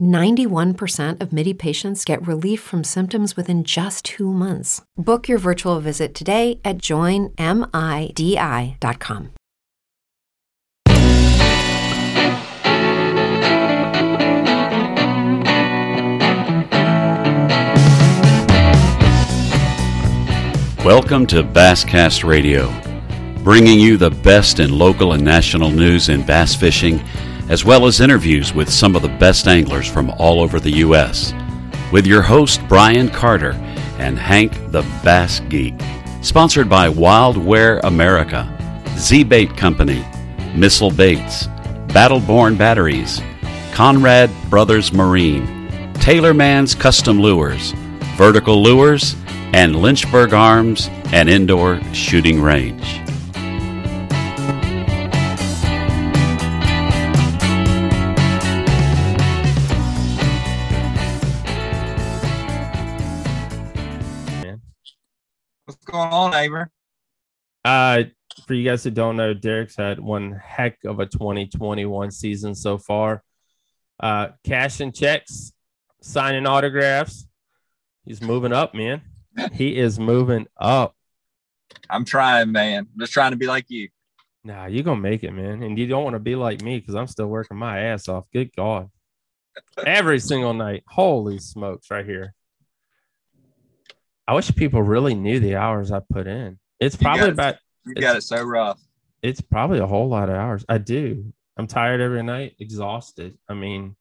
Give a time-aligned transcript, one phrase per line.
[0.00, 4.82] 91% of MIDI patients get relief from symptoms within just two months.
[4.96, 7.34] Book your virtual visit today at joinmidi.com.
[20.88, 22.72] Welcome to Basscast Radio,
[23.44, 27.00] bringing you the best in local and national news in bass fishing,
[27.48, 31.32] as well as interviews with some of the best anglers from all over the U.S.
[31.92, 33.52] With your host, Brian Carter
[33.98, 35.74] and Hank the Bass Geek.
[36.22, 38.46] Sponsored by Wildware America,
[38.96, 40.04] Z Bait Company,
[40.54, 41.46] Missile Baits,
[41.88, 43.20] Battleborn Batteries,
[43.72, 47.72] Conrad Brothers Marine, Taylor Man's Custom Lures,
[48.16, 49.14] Vertical Lures,
[49.52, 52.87] and Lynchburg Arms and Indoor Shooting Range.
[66.40, 66.70] Neighbor?
[67.64, 68.04] Uh,
[68.46, 72.78] for you guys that don't know, Derek's had one heck of a 2021 season so
[72.78, 73.22] far.
[74.00, 75.52] Uh, cashing checks,
[76.00, 77.26] signing autographs.
[78.04, 79.02] He's moving up, man.
[79.52, 80.94] He is moving up.
[81.90, 82.86] I'm trying, man.
[82.92, 83.88] I'm just trying to be like you.
[84.44, 85.62] Nah, you're gonna make it, man.
[85.62, 88.24] And you don't want to be like me because I'm still working my ass off.
[88.32, 88.88] Good God.
[89.84, 90.84] Every single night.
[90.88, 92.34] Holy smokes, right here.
[94.28, 96.58] I wish people really knew the hours I put in.
[96.78, 97.32] It's You probably it.
[97.32, 97.56] about
[97.86, 98.78] You got it so rough.
[99.22, 100.66] it's probably a whole lot of hours.
[100.68, 101.32] I do.
[101.56, 103.38] I'm tired every night, exhausted.
[103.48, 103.96] I mean,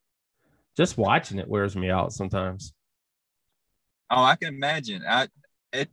[0.76, 2.74] just watching it wears me out sometimes.
[4.12, 5.02] Oh, I can imagine.
[5.10, 5.30] I
[5.72, 5.90] it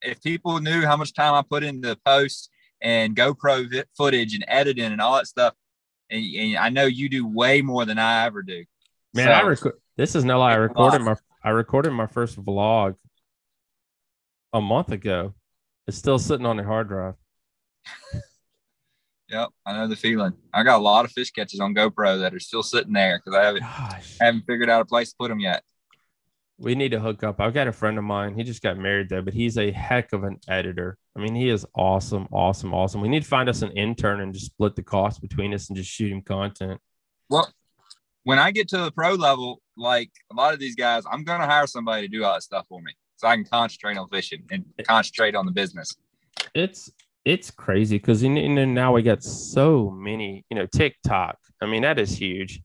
[0.00, 2.50] if people knew how much time I put into the posts
[2.80, 5.54] and GoPro vi- footage and editing and all that stuff,
[6.08, 8.64] and, and I know you do way more than I ever do.
[9.12, 9.72] Man, So, I record.
[9.96, 10.52] This is no lie.
[10.52, 12.94] I recorded my I recorded my first vlog
[14.52, 15.34] a month ago.
[15.86, 17.14] It's still sitting on the hard drive.
[19.28, 20.32] Yep, I know the feeling.
[20.52, 23.38] I got a lot of fish catches on GoPro that are still sitting there because
[23.38, 25.62] I haven't Gosh, haven't figured out a place to put them yet.
[26.58, 27.40] we need to hook up.
[27.40, 28.34] I've got a friend of mine.
[28.34, 30.98] He just got married though, but he's a heck of an editor.
[31.16, 33.00] I mean, he is awesome, awesome, awesome.
[33.00, 35.76] We need to find us an intern and just split the cost between us and
[35.76, 36.80] just shoot him content.
[37.28, 37.48] Well,
[38.24, 41.46] when I get to the pro level, like a lot of these guys, I'm gonna
[41.46, 44.42] hire somebody to do all that stuff for me, so I can concentrate on fishing
[44.50, 45.94] and concentrate on the business.
[46.54, 46.90] it's
[47.26, 51.82] it's crazy because you know now we got so many you know tiktok i mean
[51.82, 52.62] that is huge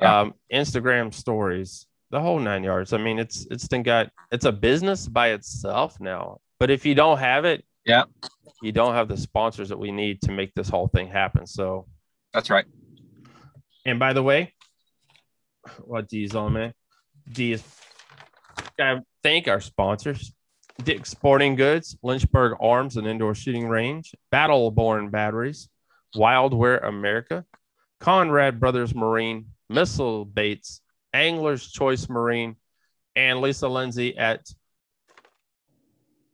[0.00, 0.20] Yeah.
[0.22, 4.50] um instagram stories the whole nine yards i mean it's it's then got it's a
[4.50, 8.04] business by itself now but if you don't have it Yeah.
[8.60, 11.86] you don't have the sponsors that we need to make this whole thing happen so
[12.34, 12.66] That's right.
[13.84, 14.52] and by the way
[15.92, 16.72] what d's on man
[18.76, 20.32] d's gotta thank our sponsors
[20.82, 25.68] Dick Sporting Goods, Lynchburg Arms and Indoor Shooting Range, Battleborn Batteries,
[26.14, 27.44] Wildware America,
[28.00, 30.80] Conrad Brothers Marine, Missile Baits,
[31.12, 32.56] Angler's Choice Marine,
[33.14, 34.46] and Lisa Lindsay at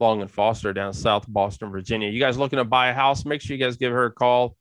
[0.00, 2.08] Long and Foster down South Boston, Virginia.
[2.08, 3.24] You guys looking to buy a house?
[3.24, 4.56] Make sure you guys give her a call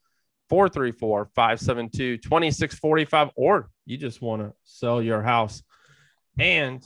[0.50, 5.64] 434 572 2645, or you just want to sell your house.
[6.38, 6.85] And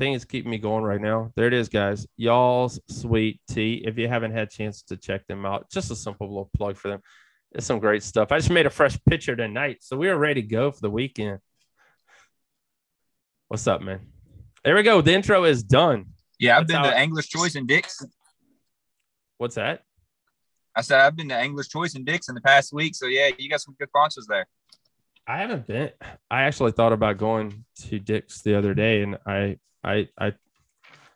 [0.00, 1.30] thing is keeping me going right now.
[1.36, 2.06] There it is, guys.
[2.16, 3.84] Y'all's sweet tea.
[3.86, 6.76] If you haven't had a chance to check them out, just a simple little plug
[6.76, 7.00] for them.
[7.52, 8.32] It's some great stuff.
[8.32, 10.90] I just made a fresh picture tonight, so we are ready to go for the
[10.90, 11.38] weekend.
[13.48, 14.00] What's up, man?
[14.64, 15.00] There we go.
[15.02, 16.06] The intro is done.
[16.38, 18.02] Yeah, I've That's been to Angler's Choice and Dick's.
[19.36, 19.82] What's that?
[20.74, 22.94] I said I've been to Angler's Choice and Dick's in the past week.
[22.94, 24.46] So yeah, you got some good sponsors there.
[25.26, 25.90] I haven't been.
[26.30, 30.32] I actually thought about going to Dick's the other day, and I, I, I,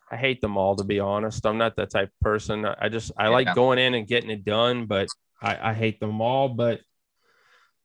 [0.09, 1.45] I hate them all to be honest.
[1.45, 2.65] I'm not that type of person.
[2.65, 5.09] I just I like going in and getting it done, but
[5.41, 6.81] I, I hate them all, but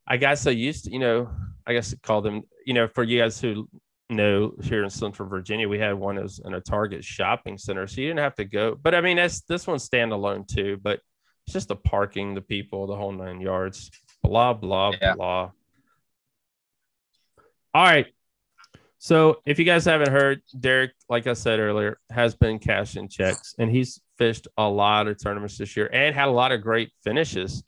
[0.07, 1.31] I got so used to, you know,
[1.67, 3.69] I guess call them, you know, for you guys who
[4.09, 8.01] know here in Central Virginia, we had one as in a Target shopping center, so
[8.01, 8.77] you didn't have to go.
[8.81, 10.79] But I mean, that's this one's standalone too.
[10.83, 11.01] But
[11.47, 13.91] it's just the parking, the people, the whole nine yards.
[14.23, 15.15] Blah blah yeah.
[15.15, 15.51] blah.
[17.73, 18.07] All right.
[18.99, 23.55] So if you guys haven't heard, Derek, like I said earlier, has been cashing checks,
[23.59, 26.93] and he's fished a lot of tournaments this year and had a lot of great
[27.03, 27.63] finishes.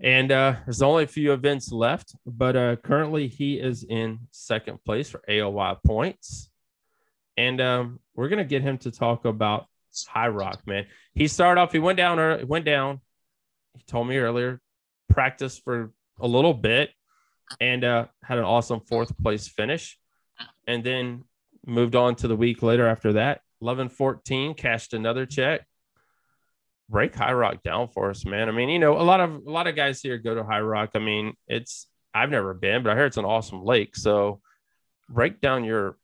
[0.00, 4.82] And uh, there's only a few events left, but uh, currently he is in second
[4.84, 6.50] place for AOY points.
[7.36, 9.66] And um, we're gonna get him to talk about
[10.08, 10.86] High Rock, man.
[11.14, 11.72] He started off.
[11.72, 12.18] He went down.
[12.18, 13.00] Or went down.
[13.76, 14.60] He told me earlier.
[15.10, 16.90] Practiced for a little bit,
[17.60, 19.98] and uh, had an awesome fourth place finish.
[20.66, 21.24] And then
[21.66, 23.40] moved on to the week later after that.
[23.60, 25.62] 11 14 cashed another check
[26.92, 28.48] break High Rock down for us, man.
[28.48, 30.60] I mean, you know, a lot of a lot of guys here go to High
[30.60, 30.90] Rock.
[30.94, 33.96] I mean, it's I've never been, but I hear it's an awesome lake.
[33.96, 34.40] So
[35.08, 35.96] break down your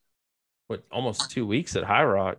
[0.67, 2.39] what almost two weeks at High Rock.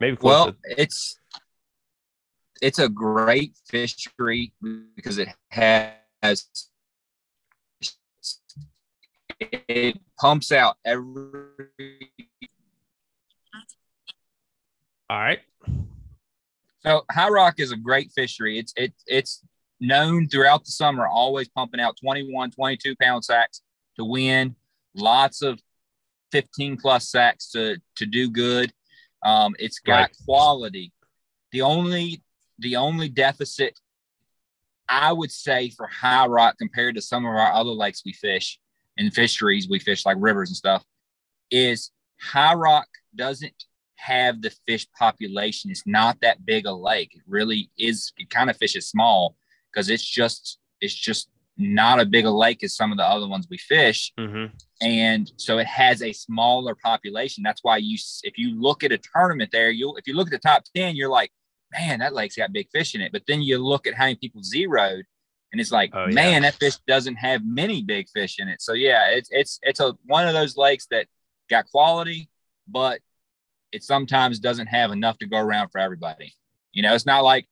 [0.00, 1.18] Maybe well, to- it's
[2.60, 4.52] it's a great fishery
[4.96, 6.44] because it has
[9.40, 12.10] it pumps out every
[15.08, 15.40] all right
[16.82, 18.58] so High Rock is a great fishery.
[18.58, 19.42] It's it, it's
[19.80, 23.62] known throughout the summer, always pumping out 21, 22 pound sacks
[23.96, 24.56] to win.
[24.94, 25.60] Lots of
[26.32, 28.72] 15 plus sacks to to do good.
[29.24, 30.16] Um, it's got right.
[30.24, 30.92] quality.
[31.52, 32.22] The only
[32.58, 33.78] the only deficit
[34.88, 38.58] I would say for High Rock compared to some of our other lakes we fish
[39.00, 40.84] and fisheries we fish like rivers and stuff
[41.50, 42.86] is High Rock
[43.16, 43.64] doesn't
[43.96, 45.70] have the fish population.
[45.70, 47.14] It's not that big a lake.
[47.14, 48.12] It really is.
[48.18, 49.36] It kind of fishes small
[49.72, 53.28] because it's just it's just not a big a lake as some of the other
[53.28, 54.12] ones we fish.
[54.18, 54.54] Mm-hmm.
[54.80, 57.42] And so it has a smaller population.
[57.42, 60.32] That's why you if you look at a tournament there, you'll if you look at
[60.32, 61.30] the top 10, you're like,
[61.72, 63.12] man, that lake's got big fish in it.
[63.12, 65.04] But then you look at how many people zeroed
[65.52, 66.14] and it's like, oh, yeah.
[66.14, 68.62] man, that fish doesn't have many big fish in it.
[68.62, 71.06] So yeah, it's it's it's a one of those lakes that
[71.48, 72.28] got quality,
[72.68, 73.00] but
[73.72, 76.34] it sometimes doesn't have enough to go around for everybody.
[76.72, 77.46] You know, it's not like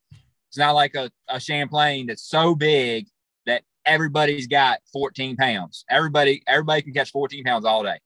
[0.49, 3.07] it's not like a, a Champlain that's so big
[3.47, 5.85] that everybody's got 14 pounds.
[5.91, 7.99] Everybody, everybody can catch 14 pounds all day.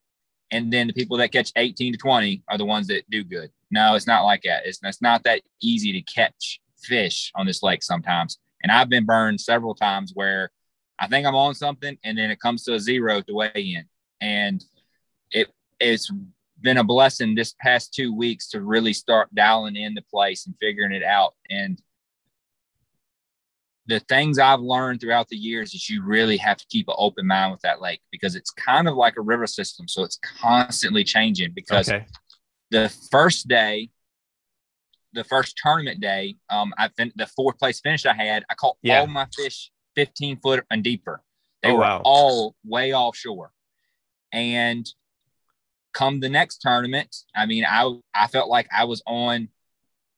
[0.51, 3.51] And then the people that catch 18 to 20 are the ones that do good.
[3.71, 4.67] No, it's not like that.
[4.67, 8.39] It's, it's not that easy to catch fish on this lake sometimes.
[8.63, 10.51] And I've been burned several times where
[10.99, 13.85] I think I'm on something and then it comes to a zero to weigh in.
[14.21, 14.65] And
[15.31, 15.49] it
[15.81, 16.11] it's
[16.61, 20.55] been a blessing this past two weeks to really start dialing in the place and
[20.61, 21.35] figuring it out.
[21.51, 21.81] And
[23.87, 27.27] the things I've learned throughout the years is you really have to keep an open
[27.27, 29.89] mind with that lake because it's kind of like a river system.
[29.89, 32.07] So it's constantly changing because okay.
[32.71, 33.91] the first day,
[35.13, 38.77] the first tournament day, um, I fin- the fourth place finish I had, I caught
[38.83, 39.01] yeah.
[39.01, 41.23] all my fish 15 foot and deeper.
[41.63, 42.03] They oh, were wow.
[42.05, 43.53] all way offshore.
[44.33, 44.87] And
[45.93, 49.49] come the next tournament, I mean, I I felt like I was on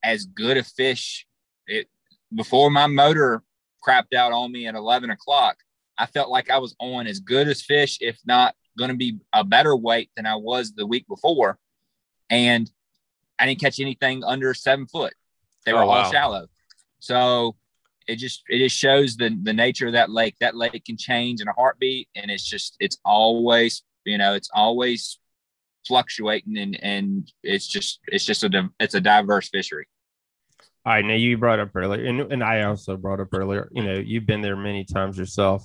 [0.03, 1.27] as good a fish.
[1.67, 1.89] It
[2.35, 3.43] before my motor
[3.87, 5.57] crapped out on me at eleven o'clock.
[5.99, 9.19] I felt like I was on as good as fish, if not going to be
[9.33, 11.59] a better weight than I was the week before,
[12.31, 12.71] and
[13.39, 15.15] I didn't catch anything under seven foot.
[15.65, 16.11] They were oh, all wow.
[16.11, 16.47] shallow.
[16.99, 17.57] So
[18.07, 20.37] it just it just shows the the nature of that lake.
[20.41, 24.51] That lake can change in a heartbeat, and it's just it's always you know it's
[24.55, 25.19] always
[25.87, 29.87] fluctuating and and it's just it's just a it's a diverse fishery
[30.87, 33.83] all right now you brought up earlier and, and i also brought up earlier you
[33.83, 35.65] know you've been there many times yourself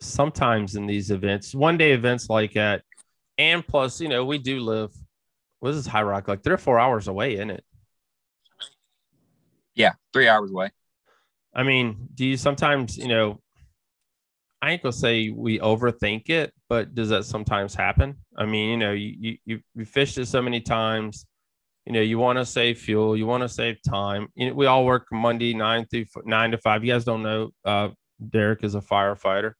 [0.00, 2.82] sometimes in these events one day events like that
[3.38, 4.90] and plus you know we do live
[5.62, 7.64] what is high rock like three or four hours away isn't it
[9.74, 10.70] yeah three hours away
[11.54, 13.38] i mean do you sometimes you know
[14.62, 18.16] I ain't gonna say we overthink it, but does that sometimes happen?
[18.38, 21.26] I mean, you know, you you you fished it so many times.
[21.84, 24.28] You know, you want to save fuel, you want to save time.
[24.36, 26.84] You know, we all work Monday nine through nine to five.
[26.84, 27.88] You guys don't know, uh,
[28.30, 29.54] Derek is a firefighter,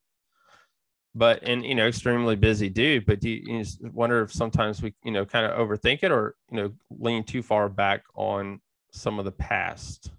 [1.15, 3.07] but and you know, extremely busy dude.
[3.07, 6.37] But do you, you wonder if sometimes we, you know, kind of overthink it or
[6.51, 10.11] you know, lean too far back on some of the past?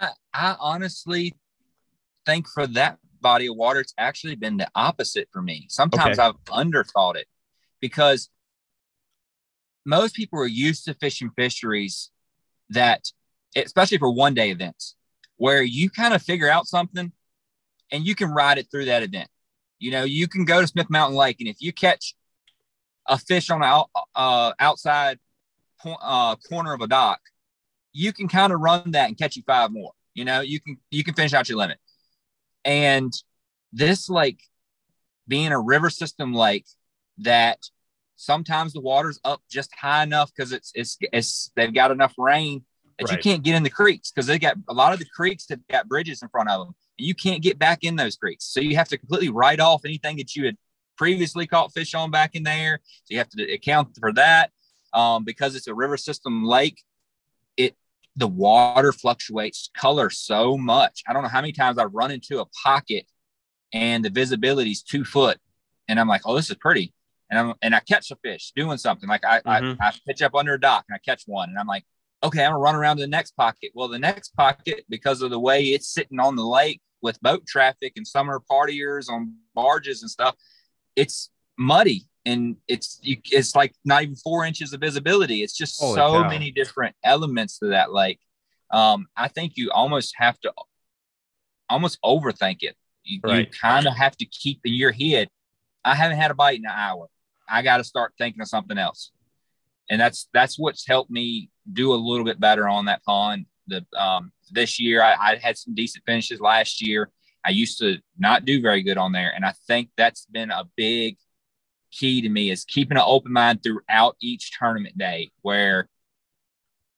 [0.00, 1.34] I, I honestly
[2.26, 5.66] think for that body of water, it's actually been the opposite for me.
[5.68, 6.28] Sometimes okay.
[6.28, 7.26] I've underthought it
[7.80, 8.28] because
[9.84, 12.10] most people are used to fishing fisheries
[12.70, 13.10] that,
[13.56, 14.94] especially for one day events,
[15.36, 17.12] where you kind of figure out something
[17.90, 19.28] and you can ride it through that event.
[19.78, 22.14] You know, you can go to Smith Mountain Lake, and if you catch
[23.06, 25.18] a fish on out, uh, outside
[25.84, 27.20] uh, corner of a dock,
[27.92, 29.92] you can kind of run that and catch you five more.
[30.14, 31.78] You know, you can you can finish out your limit.
[32.64, 33.12] And
[33.72, 34.40] this like
[35.26, 36.66] being a river system lake
[37.18, 37.58] that
[38.16, 42.64] sometimes the water's up just high enough because it's, it's it's they've got enough rain
[42.98, 43.16] that right.
[43.16, 45.60] you can't get in the creeks because they got a lot of the creeks have
[45.68, 48.44] got bridges in front of them you can't get back in those creeks.
[48.44, 50.56] So you have to completely write off anything that you had
[50.96, 52.80] previously caught fish on back in there.
[53.04, 54.50] So you have to account for that.
[54.92, 56.82] Um, because it's a river system lake,
[57.56, 57.76] it
[58.16, 61.02] the water fluctuates color so much.
[61.06, 63.06] I don't know how many times I've run into a pocket
[63.72, 65.38] and the visibility is two foot.
[65.88, 66.94] And I'm like, oh, this is pretty.
[67.30, 69.08] And I'm and I catch a fish doing something.
[69.08, 69.80] Like I, mm-hmm.
[69.80, 71.50] I, I pitch up under a dock and I catch one.
[71.50, 71.84] And I'm like,
[72.22, 73.72] okay, I'm gonna run around to the next pocket.
[73.74, 77.46] Well, the next pocket, because of the way it's sitting on the lake with boat
[77.46, 80.34] traffic and summer partiers on barges and stuff,
[80.96, 85.42] it's muddy and it's it's like not even four inches of visibility.
[85.42, 86.28] It's just Holy so cow.
[86.28, 88.20] many different elements to that lake.
[88.70, 90.52] Um, I think you almost have to
[91.70, 92.76] almost overthink it.
[93.04, 93.38] You, right.
[93.38, 95.28] you kind of have to keep in your head.
[95.84, 97.06] I haven't had a bite in an hour.
[97.48, 99.10] I got to start thinking of something else,
[99.88, 103.46] and that's that's what's helped me do a little bit better on that pond.
[103.68, 107.10] The um, this year I, I had some decent finishes last year.
[107.44, 110.64] I used to not do very good on there, and I think that's been a
[110.76, 111.16] big
[111.90, 115.88] key to me is keeping an open mind throughout each tournament day where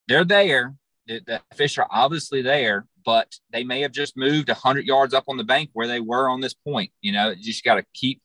[0.08, 0.74] they're there.
[1.06, 5.24] The, the fish are obviously there, but they may have just moved 100 yards up
[5.28, 6.90] on the bank where they were on this point.
[7.00, 8.20] You know, you just got to keep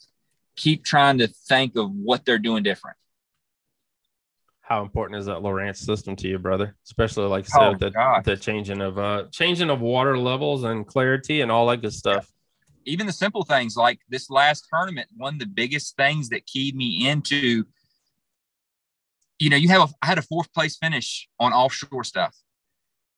[0.55, 2.97] keep trying to think of what they're doing different.
[4.67, 6.75] How important is that Lowrance system to you, brother?
[6.85, 10.87] Especially like I said, oh, the, the changing of uh changing of water levels and
[10.87, 12.31] clarity and all that good stuff
[12.85, 16.75] even the simple things like this last tournament, one of the biggest things that keyed
[16.75, 17.65] me into,
[19.39, 22.35] you know, you have a, I had a fourth place finish on offshore stuff.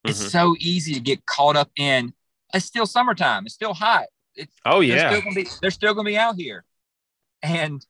[0.05, 0.11] Mm-hmm.
[0.11, 2.13] It's so easy to get caught up in.
[2.53, 3.45] It's still summertime.
[3.45, 4.05] It's still hot.
[4.35, 6.63] It's, oh yeah, they're still, be, they're still gonna be out here.
[7.43, 7.85] And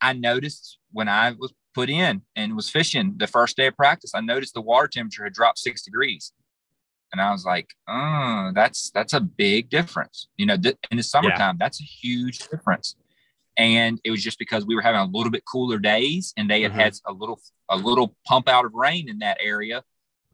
[0.00, 4.12] I noticed when I was put in and was fishing the first day of practice,
[4.14, 6.32] I noticed the water temperature had dropped six degrees
[7.12, 10.28] and I was like, oh, that's that's a big difference.
[10.36, 11.64] You know, th- in the summertime, yeah.
[11.64, 12.96] that's a huge difference.
[13.58, 16.62] And it was just because we were having a little bit cooler days, and they
[16.62, 16.80] had mm-hmm.
[16.80, 17.38] had a little
[17.68, 19.84] a little pump out of rain in that area,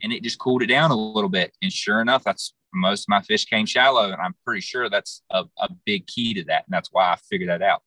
[0.03, 1.53] and it just cooled it down a little bit.
[1.61, 5.23] And sure enough, that's most of my fish came shallow, and I'm pretty sure that's
[5.31, 7.83] a, a big key to that, and that's why I figured that out.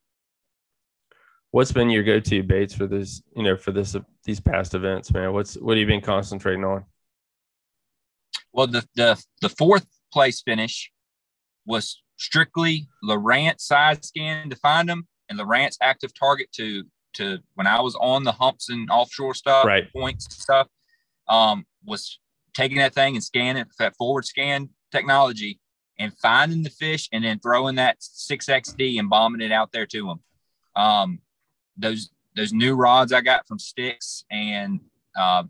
[1.51, 3.21] What's been your go-to baits for this?
[3.35, 5.33] You know, for this these past events, man.
[5.33, 6.85] What's what have you been concentrating on?
[8.53, 10.91] Well, the the the fourth place finish
[11.65, 17.67] was strictly Lowrance side scan to find them and Lowrance active target to to when
[17.67, 19.91] I was on the humps and offshore stuff, right.
[19.91, 20.67] points stuff,
[21.27, 22.19] um, was
[22.53, 25.59] taking that thing and scanning that forward scan technology
[25.99, 30.05] and finding the fish and then throwing that 6XD and bombing it out there to
[30.05, 30.19] them.
[30.75, 31.19] Um,
[31.81, 34.79] those those new rods I got from Sticks and
[35.17, 35.43] uh,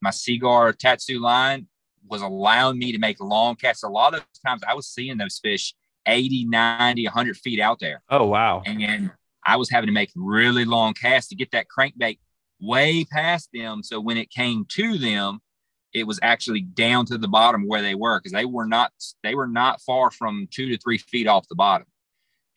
[0.00, 1.66] my Seaguar Tatsu line
[2.08, 3.82] was allowing me to make long casts.
[3.82, 5.74] A lot of times I was seeing those fish
[6.06, 8.02] 80, 90, 100 feet out there.
[8.10, 8.62] Oh, wow.
[8.66, 9.10] And
[9.46, 12.18] I was having to make really long casts to get that crankbait
[12.60, 13.82] way past them.
[13.82, 15.40] So when it came to them,
[15.92, 19.34] it was actually down to the bottom where they were because they were not they
[19.34, 21.86] were not far from two to three feet off the bottom.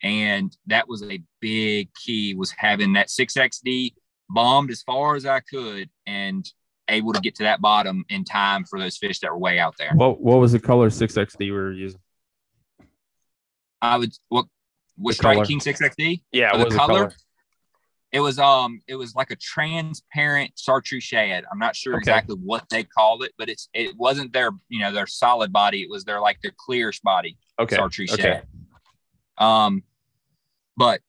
[0.02, 3.94] And that was a big key was having that 6XD
[4.30, 6.48] bombed as far as I could and
[6.88, 9.74] able to get to that bottom in time for those fish that were way out
[9.78, 9.92] there.
[9.94, 12.00] What what was the color six XD we were using?
[13.80, 14.46] I would what
[14.96, 16.22] was Strike King six XD?
[16.32, 16.76] Yeah, the color?
[16.76, 17.12] color?
[18.10, 21.44] It was um it was like a transparent chartreuse shad.
[21.52, 22.00] I'm not sure okay.
[22.00, 25.82] exactly what they called it, but it's it wasn't their you know their solid body.
[25.82, 27.36] It was their like their clearish body.
[27.58, 27.76] Okay.
[27.76, 28.22] Chartreuse okay.
[28.22, 28.46] shad.
[29.38, 29.82] Um,
[30.76, 31.00] but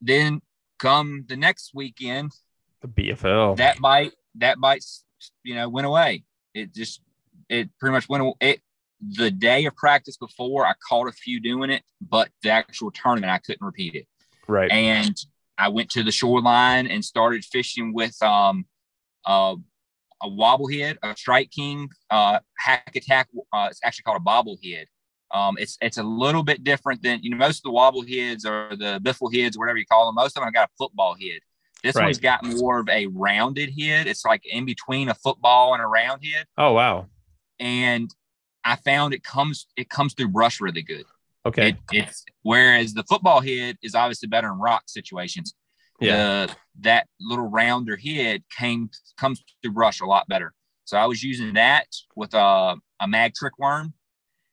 [0.00, 0.40] then
[0.78, 2.32] come the next weekend,
[2.80, 4.84] the BFL that bite that bite,
[5.42, 6.24] you know, went away.
[6.54, 7.00] It just,
[7.48, 8.34] it pretty much went away.
[8.40, 8.60] It,
[9.00, 13.32] the day of practice before, I caught a few doing it, but the actual tournament,
[13.32, 14.06] I couldn't repeat it.
[14.48, 14.70] Right.
[14.70, 15.16] And
[15.56, 18.66] I went to the shoreline and started fishing with um,
[19.24, 19.54] uh,
[20.22, 23.28] a wobblehead, a strike king, uh, hack attack.
[23.52, 24.86] Uh, it's actually called a bobblehead.
[25.32, 28.76] Um, it's it's a little bit different than you know most of the wobbleheads or
[28.76, 30.14] the biffle heads, whatever you call them.
[30.14, 31.40] Most of them have got a football head.
[31.82, 32.04] This right.
[32.04, 34.06] one's got more of a rounded head.
[34.06, 36.46] It's like in between a football and a round head.
[36.56, 37.06] Oh wow!
[37.60, 38.10] And
[38.64, 41.04] I found it comes it comes through brush really good.
[41.46, 41.68] Okay.
[41.68, 45.54] It, it's whereas the football head is obviously better in rock situations.
[46.00, 46.46] yeah.
[46.46, 50.52] The, that little rounder head came comes through brush a lot better.
[50.84, 53.92] So I was using that with a, a mag trick worm.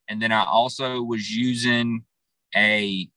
[0.08, 2.04] And then I also was using
[2.56, 3.10] a,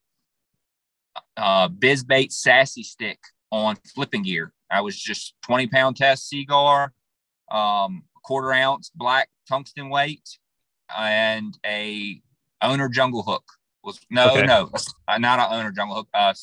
[1.37, 3.19] a Bizbait sassy stick
[3.51, 4.53] on flipping gear.
[4.71, 6.93] I was just 20 pound test Seaguar,
[7.51, 10.39] um, quarter ounce black tungsten weight,
[10.97, 12.21] and a
[12.63, 13.45] owner jungle hook.
[13.83, 14.47] Was no, Okay.
[14.47, 14.71] no,
[15.07, 16.09] uh, not an owner jungle hook.
[16.13, 16.35] Uh,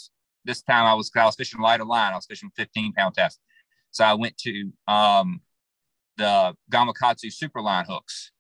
[0.45, 2.13] this time I was I was fishing lighter line.
[2.13, 3.39] I was fishing 15 pound test.
[3.91, 5.41] So I went to um,
[6.17, 8.31] the Gamakatsu Superline hooks.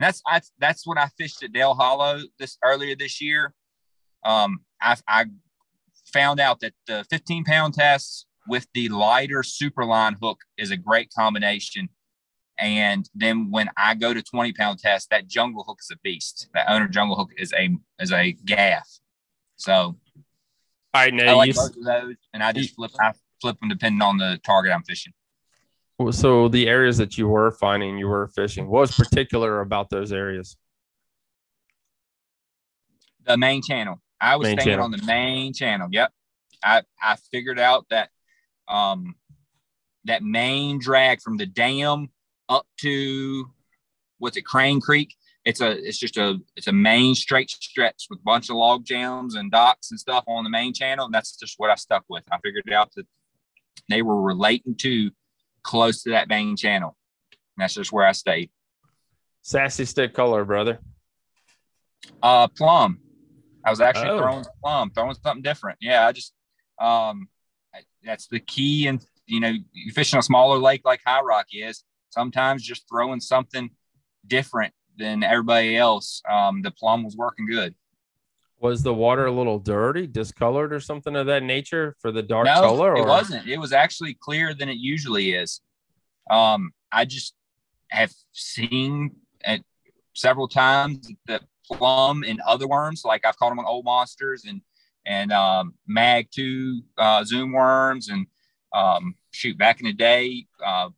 [0.00, 3.54] And that's I, that's when I fished at Dale Hollow this earlier this year.
[4.24, 5.26] Um, I, I
[6.06, 11.12] found out that the 15 pound test with the lighter Superline hook is a great
[11.16, 11.90] combination.
[12.58, 16.48] And then when I go to 20 pound test, that jungle hook is a beast.
[16.54, 18.88] That owner jungle hook is a is a gaff.
[19.56, 19.96] So All
[20.94, 21.28] right.
[21.28, 24.16] I like you, both of those, and I just flip I flip them depending on
[24.16, 25.12] the target I'm fishing.
[26.10, 28.68] So the areas that you were finding, you were fishing.
[28.68, 30.56] What was particular about those areas?
[33.26, 34.00] The main channel.
[34.20, 34.84] I was Main staying channel.
[34.84, 35.88] on the main channel.
[35.90, 36.12] Yep.
[36.64, 38.10] I I figured out that
[38.68, 39.14] um
[40.04, 42.08] that main drag from the dam
[42.48, 43.46] up to
[44.18, 45.14] what's it Crane Creek.
[45.44, 48.84] It's a it's just a it's a main straight stretch with a bunch of log
[48.84, 52.04] jams and docks and stuff on the main channel, and that's just what I stuck
[52.08, 52.24] with.
[52.30, 53.06] I figured out that
[53.88, 55.10] they were relating to
[55.62, 56.96] close to that main channel.
[57.32, 58.50] And that's just where I stayed.
[59.42, 60.78] Sassy stick color, brother.
[62.22, 63.00] Uh, plum.
[63.64, 64.18] I was actually Oh.
[64.18, 65.78] throwing plum, throwing something different.
[65.80, 66.32] Yeah, I just
[66.78, 67.28] um,
[67.74, 68.86] I- that's the key.
[68.86, 71.84] And you know, you fishing a smaller lake like High Rock is.
[72.08, 73.70] Sometimes just throwing something
[74.26, 76.22] different than everybody else.
[76.28, 77.74] Um, the plum was working good.
[78.60, 82.44] Was the water a little dirty, discolored, or something of that nature for the dark
[82.44, 82.94] no, color?
[82.94, 83.48] it wasn't.
[83.48, 85.62] It was actually clearer than it usually is.
[86.30, 87.34] Um, I just
[87.88, 89.12] have seen
[89.46, 89.64] it
[90.14, 94.60] several times the plum and other worms, like I've caught them on old monsters and
[95.06, 98.26] and um, mag two uh, zoom worms and
[98.74, 100.90] um, shoot back in the day, uh,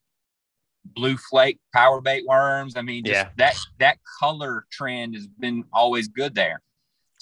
[0.85, 2.77] blue flake power bait worms.
[2.77, 3.29] I mean, just Yeah.
[3.37, 6.61] that that color trend has been always good there.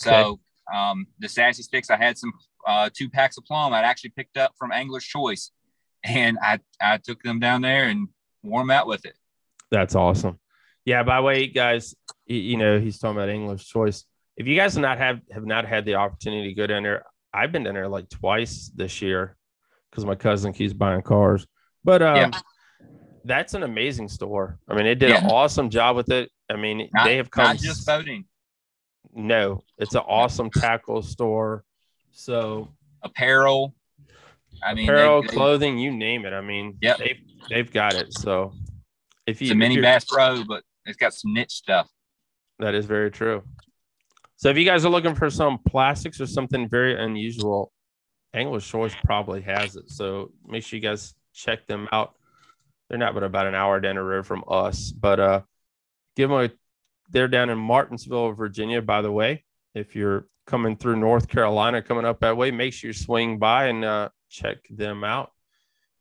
[0.00, 0.40] So
[0.74, 2.32] um, the sassy sticks, I had some
[2.66, 5.50] uh, two packs of plum I'd actually picked up from Angler's Choice,
[6.04, 8.08] and I I took them down there and
[8.42, 9.14] wore 'em out with it.
[9.70, 10.38] That's awesome.
[10.84, 11.02] Yeah.
[11.02, 11.94] By the way, guys,
[12.26, 14.04] you know he's talking about Angler's choice.
[14.36, 17.04] If you guys have not have have not had the opportunity to go down there,
[17.32, 19.36] I've been down there like twice this year
[19.90, 21.46] because my cousin keeps buying cars.
[21.84, 22.30] But um, Yeah.
[23.24, 24.58] that's an amazing store.
[24.68, 26.30] I mean, it did an awesome job with it.
[26.48, 27.44] I mean, Not, they have come.
[27.44, 28.24] not just boating,
[29.14, 31.64] no, it's an awesome tackle store.
[32.12, 32.68] So
[33.02, 33.74] apparel.
[34.62, 36.32] I mean, apparel, they- clothing, you name it.
[36.32, 38.12] I mean, yeah, they've they've got it.
[38.12, 38.52] So
[39.26, 41.88] if you it's a mini Bass Pro, but it's got some niche stuff.
[42.58, 43.42] That is very true.
[44.36, 47.72] So if you guys are looking for some plastics or something very unusual,
[48.32, 49.90] Angler's Choice probably has it.
[49.90, 52.14] So make sure you guys check them out.
[52.88, 55.40] They're not but about an hour down the road from us, but uh,
[56.16, 56.50] give them a.
[57.11, 58.81] They're down in Martinsville, Virginia.
[58.83, 59.44] By the way,
[59.75, 63.66] if you're coming through North Carolina, coming up that way, make sure you swing by
[63.66, 65.33] and uh, check them out.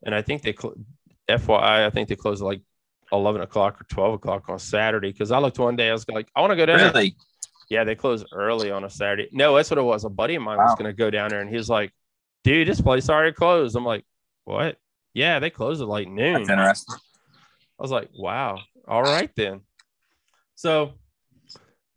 [0.04, 0.76] And I think they, cl-
[1.30, 2.62] FYI, I think they close like
[3.12, 5.12] 11 o'clock or 12 o'clock on Saturday.
[5.12, 6.88] Because I looked one day, I was like, I want to go down there.
[6.94, 7.16] Really?
[7.70, 9.30] Yeah, they close early on a Saturday.
[9.32, 10.04] No, that's what it was.
[10.04, 11.94] A buddy of mine was going to go down there, and he was like,
[12.44, 14.06] "Dude, this place already closed." I'm like,
[14.46, 14.78] "What?"
[15.14, 16.34] Yeah, they closed at like noon.
[16.34, 16.96] That's interesting.
[17.78, 19.62] I was like, "Wow, all right then."
[20.56, 20.94] So,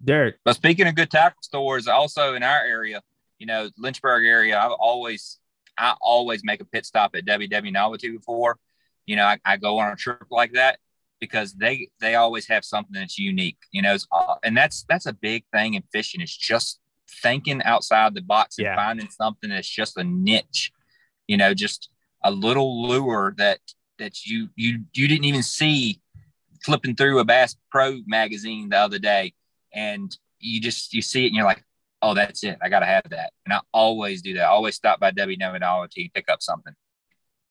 [0.04, 3.02] Derek, But speaking of good tackle stores, also in our area,
[3.38, 5.38] you know, Lynchburg area, I've always,
[5.78, 8.58] I always make a pit stop at WW Novelty before,
[9.06, 10.78] you know, I, I go on a trip like that
[11.20, 15.12] because they they always have something that's unique, you know, uh, and that's that's a
[15.12, 16.20] big thing in fishing.
[16.20, 16.80] It's just
[17.22, 18.76] thinking outside the box and Yeah.
[18.76, 20.72] finding something that's just a niche,
[21.28, 21.90] you know, just
[22.24, 23.60] a little lure that
[23.98, 26.00] that you you you didn't even see
[26.64, 29.34] flipping through a Bass Pro magazine the other day
[29.74, 31.64] and you just you see it and you're like,
[32.02, 32.58] oh, that's it.
[32.62, 33.32] I gotta have that.
[33.46, 34.42] And I always do that.
[34.42, 36.74] I always stop by W Novelty and pick up something.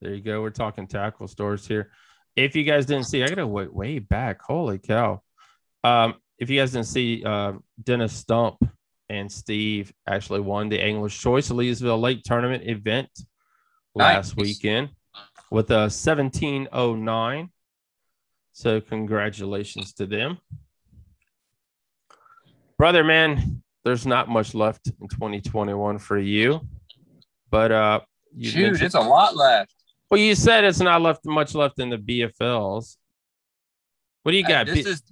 [0.01, 0.41] there you go.
[0.41, 1.91] We're talking tackle stores here.
[2.35, 4.41] If you guys didn't see, I gotta wait way back.
[4.41, 5.21] Holy cow!
[5.83, 7.53] Um, if you guys didn't see, uh,
[7.83, 8.57] Dennis Stump
[9.09, 13.09] and Steve actually won the Angler's Choice Leesville Lake Tournament event
[13.93, 14.45] last Nice.
[14.45, 14.89] weekend
[15.51, 17.49] with a 1709.
[18.53, 20.37] So congratulations to them.
[22.81, 26.59] Brother, man, there's not much left in 2021 for you,
[27.51, 27.99] but uh,
[28.35, 29.75] you Shoot, mentioned- it's a lot left.
[30.09, 32.97] well, you said it's not left much left in the BFLs.
[34.23, 34.65] What do you Uh, got?
[34.65, 35.03] this B- is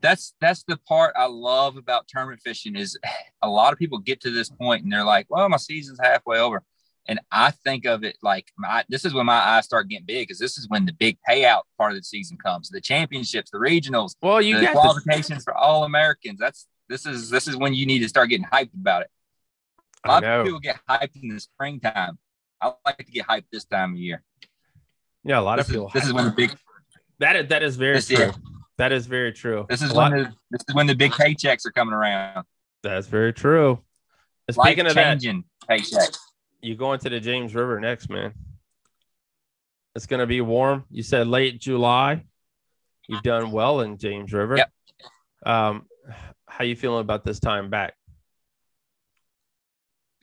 [0.00, 2.98] that's that's the part I love about tournament fishing is
[3.42, 6.40] a lot of people get to this point and they're like, well, my season's halfway
[6.40, 6.64] over.
[7.06, 10.26] And I think of it like my this is when my eyes start getting big
[10.28, 12.70] because this is when the big payout part of the season comes.
[12.70, 16.38] The championships, the regionals, well, you the got the, qualifications for all Americans.
[16.40, 19.10] That's this is this is when you need to start getting hyped about it.
[20.06, 22.18] A I lot of people get hyped in the springtime.
[22.60, 24.22] I like to get hyped this time of year.
[25.24, 25.90] yeah, a lot This of is, people.
[25.92, 26.56] this is when the big
[27.18, 28.16] that is that is very true.
[28.16, 28.38] is-
[28.78, 29.66] That is very true.
[29.68, 32.44] this is A lot- when the this is when the big paychecks are coming around.
[32.82, 33.80] that's very true.
[34.48, 35.18] And Life Speaking of that,
[35.70, 36.18] paychecks.
[36.64, 38.32] You going to the James River next, man.
[39.94, 40.84] It's gonna be warm.
[40.90, 42.24] You said late July.
[43.06, 44.56] You've done well in James River.
[44.56, 44.72] Yep.
[45.44, 45.86] Um,
[46.48, 47.94] how you feeling about this time back?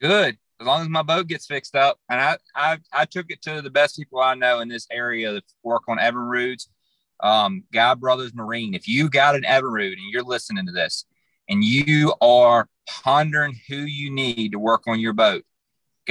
[0.00, 0.36] Good.
[0.60, 1.98] As long as my boat gets fixed up.
[2.10, 5.32] And I I, I took it to the best people I know in this area
[5.32, 6.66] that work on Evinrudes.
[7.20, 8.74] Um, Guy Brothers Marine.
[8.74, 11.04] If you got an Evinrude and you're listening to this
[11.48, 15.44] and you are pondering who you need to work on your boat,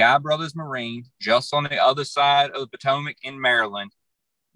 [0.02, 3.92] Guy Brothers Marine, just on the other side of the Potomac in Maryland,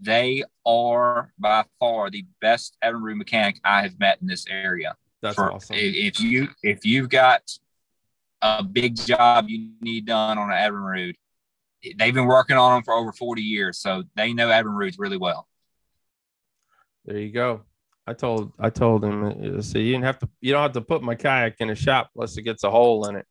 [0.01, 4.97] they are by far the best Evinrude mechanic I have met in this area.
[5.23, 5.77] That's for- awesome.
[5.79, 7.43] If you if you've got
[8.43, 11.15] a big job you need done on an Evinrude,
[11.97, 15.47] they've been working on them for over 40 years, so they know Evinrudes really well.
[17.05, 17.63] There you go.
[18.05, 20.81] I told I told him uh, so you didn't have to you don't have to
[20.81, 23.27] put my kayak in a shop unless it gets a hole in it.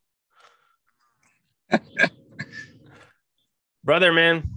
[3.83, 4.49] Brother, man,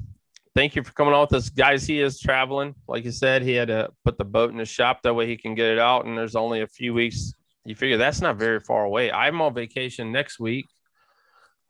[0.54, 1.50] thank you for coming on with us.
[1.50, 2.74] Guys, he is traveling.
[2.86, 5.36] Like you said, he had to put the boat in the shop that way he
[5.36, 6.06] can get it out.
[6.06, 7.32] And there's only a few weeks.
[7.64, 9.12] You figure that's not very far away.
[9.12, 10.66] I'm on vacation next week.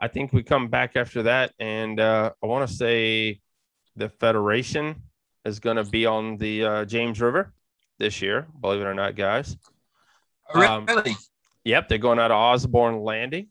[0.01, 1.53] I think we come back after that.
[1.59, 3.41] And uh, I want to say
[3.97, 5.03] the Federation
[5.45, 7.53] is going to be on the uh, James River
[7.99, 9.57] this year, believe it or not, guys.
[10.55, 11.17] Um, really?
[11.65, 13.49] Yep, they're going out of Osborne Landing.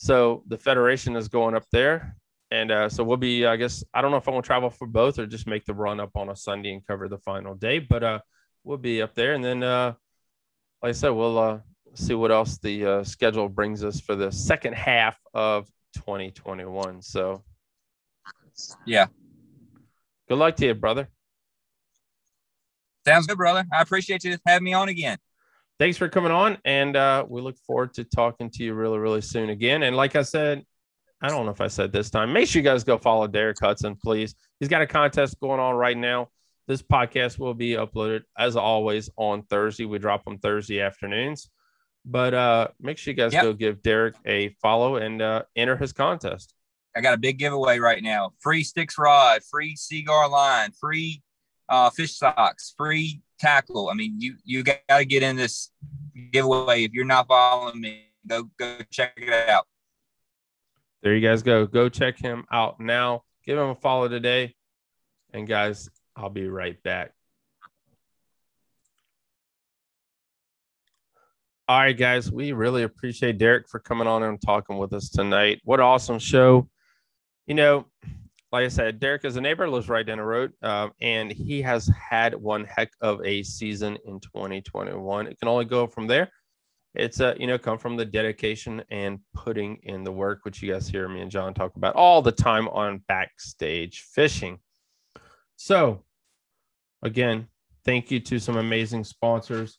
[0.00, 2.16] So the Federation is going up there.
[2.50, 4.70] And uh, so we'll be, I guess, I don't know if I'm going to travel
[4.70, 7.54] for both or just make the run up on a Sunday and cover the final
[7.54, 8.18] day, but uh,
[8.64, 9.34] we'll be up there.
[9.34, 9.92] And then, uh,
[10.82, 11.58] like I said, we'll uh,
[11.92, 17.02] see what else the uh, schedule brings us for the second half of 2021.
[17.02, 17.44] So
[18.86, 19.06] Yeah.
[20.30, 21.10] good luck to you, brother.
[23.06, 23.66] Sounds good, brother.
[23.70, 25.18] I appreciate you having me on again.
[25.80, 29.22] Thanks for coming on and uh, we look forward to talking to you really really
[29.22, 29.82] soon again.
[29.82, 30.62] And like i said
[31.22, 33.58] i don't know if i said this time make sure you guys go follow derek
[33.58, 34.34] hudson please.
[34.60, 36.28] He's got a contest going on right now.
[36.68, 39.86] This podcast will be uploaded as always on thursday.
[39.86, 41.48] We drop them thursday afternoons.
[42.04, 43.42] But uh, make sure you guys Yep.
[43.42, 46.54] go give derek a follow and uh, enter his contest.
[46.94, 48.32] I got a big giveaway right now.
[48.40, 51.22] Free sticks rod, free Seaguar line, free
[51.70, 53.88] uh, fish socks, free tackle.
[53.88, 55.70] I mean, you you got to get in this
[56.32, 56.84] giveaway.
[56.84, 59.66] If you're not following me, go go check it out.
[61.02, 61.66] there you guys go.
[61.66, 63.22] Go check him out now.
[63.46, 64.54] Give him a follow today.
[65.32, 67.12] And guys i'll be right back.
[71.68, 72.32] All right guys.
[72.32, 75.60] We really appreciate derek for coming on and talking with us tonight.
[75.62, 76.68] What an awesome show.
[77.46, 77.86] You know
[78.52, 81.62] like i said derek is a neighbor lives right down the road um, and he
[81.62, 86.30] has had one heck of a season in 2021 it can only go from there.
[86.94, 90.72] It's a you know come from the dedication and putting in the work which you
[90.72, 94.58] guys hear me and john talk about all the time on backstage fishing.
[95.56, 96.04] So
[97.02, 97.46] again
[97.84, 99.78] thank you to some amazing sponsors.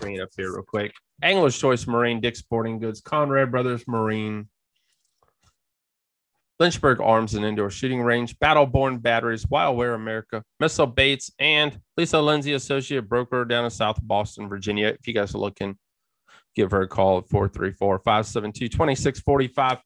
[0.00, 0.92] Bring it up here real quick.
[1.22, 4.48] Angler's choice marine dick sporting goods conrad brothers marine
[6.58, 12.54] Lynchburg Arms and Indoor Shooting Range, Battleborn Batteries, Wildware America, Missile Baits, and Lisa Lindsay,
[12.54, 14.88] Associate Broker down in South Boston, Virginia.
[14.88, 15.78] If you guys are looking,
[16.56, 19.78] give her a call at 434 572 2645.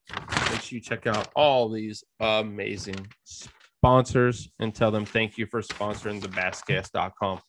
[0.51, 5.61] Make sure you check out all these amazing sponsors and tell them thank you for
[5.61, 7.41] sponsoring the basscast.com.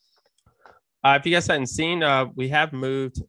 [1.06, 3.22] Uh, if you guys hadn't seen, uh, we have moved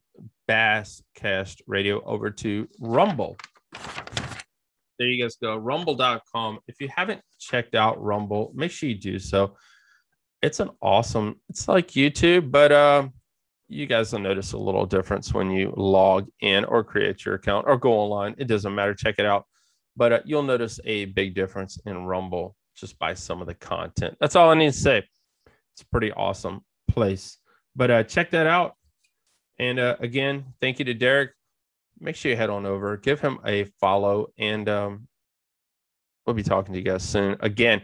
[0.48, 3.37] Basscast Radio over to Rumble
[4.98, 5.57] there you guys go.
[5.57, 9.57] Rumble.com if you haven't checked out rumble make sure you do so.
[10.42, 13.09] It's an awesome it's like youtube but uh
[13.68, 17.66] you guys will notice a little difference when you log in or create your account
[17.66, 18.35] or go online.
[18.38, 18.94] It doesn't matter.
[18.94, 19.44] Check it out.
[19.96, 24.16] But uh, you'll notice a big difference in rumble just by some of the content.
[24.20, 25.04] That's all i need to say.
[25.46, 27.38] It's a pretty awesome place.
[27.76, 28.74] But uh, check that out.
[29.59, 31.30] And uh, again, thank you to Derek.
[32.00, 35.09] Make sure you head on over, give him a follow, and um,
[36.26, 37.37] we'll be talking to you guys soon.
[37.40, 37.83] Again,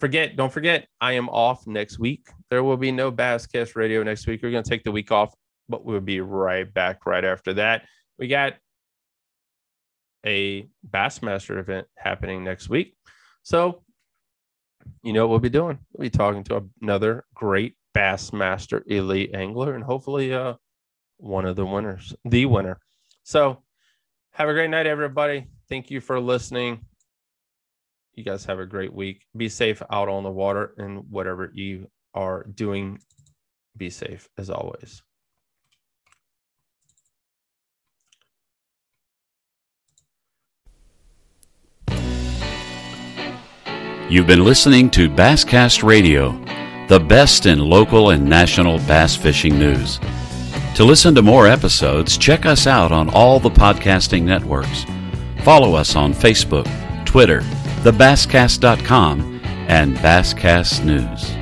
[0.00, 2.26] forget, don't forget, I am off next week.
[2.50, 4.42] There will be no Basscast Radio next week.
[4.42, 5.34] We're going to take the week off,
[5.68, 7.86] but we'll be right back right after that.
[8.18, 8.54] We got
[10.24, 12.96] a Bassmaster event happening next week.
[13.42, 13.82] So,
[15.02, 15.78] you know what we'll be doing?
[15.92, 20.54] We'll be talking to another great Bassmaster elite angler and hopefully uh,
[21.18, 22.78] one of the winners, the winner.
[23.22, 23.62] So,
[24.32, 25.46] have a great night, everybody.
[25.68, 26.86] Thank you for listening.
[28.14, 29.26] You guys have a great week.
[29.36, 32.98] Be safe out on the water and whatever you are doing,
[33.76, 35.02] be safe as always.
[44.10, 46.32] You've been listening to Basscast Radio,
[46.88, 49.98] the best in local and national bass fishing news.
[50.82, 54.84] To listen to more episodes, check us out on all the podcasting networks.
[55.44, 56.66] Follow us on Facebook,
[57.06, 57.42] Twitter,
[57.84, 61.41] thebasscast.com, and Basscast News.